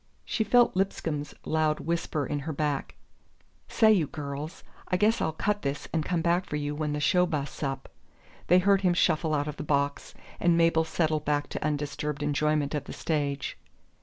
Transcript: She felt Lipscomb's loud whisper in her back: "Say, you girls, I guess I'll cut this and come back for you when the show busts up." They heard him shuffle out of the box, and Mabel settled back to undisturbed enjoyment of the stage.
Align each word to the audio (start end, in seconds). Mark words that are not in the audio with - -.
She 0.25 0.43
felt 0.43 0.75
Lipscomb's 0.75 1.35
loud 1.45 1.79
whisper 1.79 2.25
in 2.25 2.39
her 2.39 2.53
back: 2.53 2.95
"Say, 3.67 3.91
you 3.91 4.07
girls, 4.07 4.63
I 4.87 4.97
guess 4.97 5.21
I'll 5.21 5.31
cut 5.31 5.61
this 5.61 5.87
and 5.93 6.03
come 6.03 6.23
back 6.23 6.47
for 6.47 6.55
you 6.55 6.73
when 6.73 6.93
the 6.93 6.99
show 6.99 7.27
busts 7.27 7.61
up." 7.61 7.87
They 8.47 8.57
heard 8.57 8.81
him 8.81 8.95
shuffle 8.95 9.35
out 9.35 9.47
of 9.47 9.57
the 9.57 9.63
box, 9.63 10.15
and 10.39 10.57
Mabel 10.57 10.85
settled 10.85 11.23
back 11.25 11.49
to 11.49 11.63
undisturbed 11.63 12.23
enjoyment 12.23 12.73
of 12.73 12.85
the 12.85 12.93
stage. 12.93 13.59